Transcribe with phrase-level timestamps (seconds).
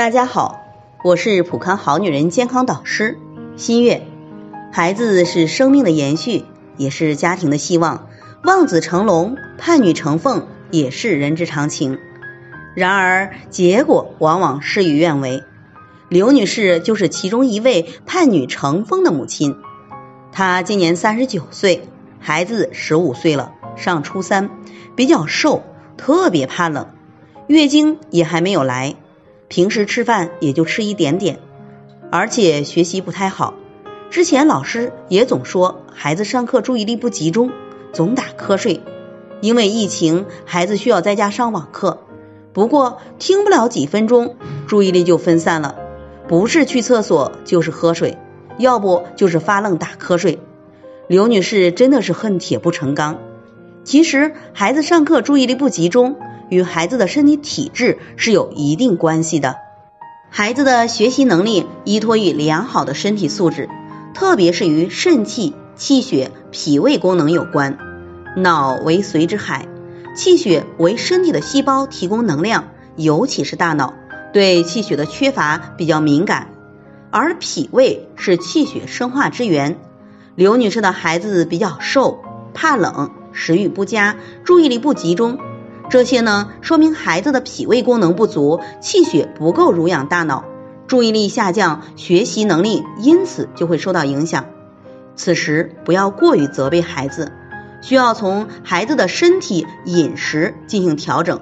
[0.00, 0.62] 大家好，
[1.04, 3.18] 我是普康好女人健康导师
[3.58, 4.06] 新月。
[4.72, 6.46] 孩子是生命的延续，
[6.78, 8.08] 也是家庭的希望。
[8.42, 11.98] 望子成龙、盼女成凤也是人之常情。
[12.74, 15.42] 然而，结果往往事与愿违。
[16.08, 19.58] 刘女士就是其中一位盼女成凤的母亲。
[20.32, 24.48] 她今年三十九岁，孩子十五岁了，上初三，
[24.96, 25.62] 比较瘦，
[25.98, 26.88] 特别怕冷，
[27.48, 28.96] 月经也还没有来。
[29.50, 31.40] 平时吃饭也就吃一点点，
[32.12, 33.54] 而且学习不太好。
[34.08, 37.50] 之前老师也总说孩子上课注意力不集中，
[37.92, 38.80] 总打瞌睡。
[39.40, 42.04] 因为疫情，孩子需要在家上网课，
[42.52, 44.36] 不过听不了几分钟，
[44.68, 45.74] 注意力就分散了，
[46.28, 48.18] 不是去厕所就是喝水，
[48.56, 50.38] 要不就是发愣打瞌睡。
[51.08, 53.18] 刘女士真的是恨铁不成钢。
[53.82, 56.14] 其实孩子上课注意力不集中。
[56.50, 59.56] 与孩子的身体体质是有一定关系的。
[60.28, 63.68] 孩子的学习能力依托于良好的身体素质，
[64.12, 67.78] 特别是与肾气、气血、脾胃功能有关。
[68.36, 69.66] 脑为髓之海，
[70.14, 73.94] 气血为身体的细胞提供能量，尤其是大脑
[74.32, 76.48] 对气血的缺乏比较敏感。
[77.10, 79.80] 而脾胃是气血生化之源。
[80.36, 82.20] 刘女士的孩子比较瘦，
[82.54, 85.40] 怕冷，食欲不佳，注意力不集中。
[85.90, 90.44] 这些呢，说明孩子的脾胃功能不足，气血不够濡养大脑，
[90.86, 94.46] 注意力下降，学习能力因此就会受到影响。
[95.16, 97.32] 此时不要过于责备孩子，
[97.82, 101.40] 需要从孩子的身体、饮食进行调整。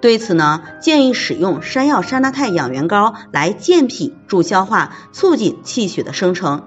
[0.00, 6.64] 对此呢，建议使用山药山楂肽养元膏来健脾助消化，促进气血的生成。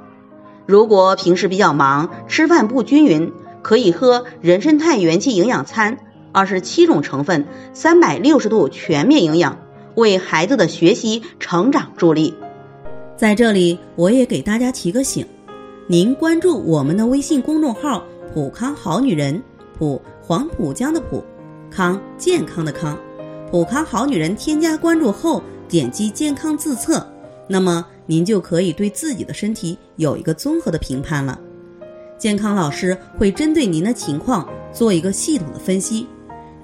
[0.66, 5.98] 如果平时比较忙，吃饭不均匀，可以喝人参肽元气营养餐。
[6.36, 9.58] 二十七种成分，三百六十度全面营养，
[9.96, 12.34] 为孩子的学习成长助力。
[13.16, 15.26] 在这里，我也给大家提个醒：
[15.88, 18.04] 您关注我们的微信公众号
[18.36, 19.42] “普康好女人”，
[19.80, 21.24] 普黄浦江的普，
[21.72, 23.00] 康健康的康，
[23.50, 24.36] 普康好女人。
[24.36, 27.08] 添加关注后，点击健康自测，
[27.48, 31.40] 那么您就可以对自己的身体有一个综合的评判了。
[32.18, 36.06] 健康老师会针对您的情况做一个系统的分析。